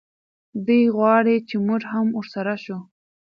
[0.65, 2.77] دی غواړي چې موږ هم ورسره شو.